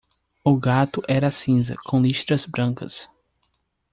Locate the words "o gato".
0.43-1.03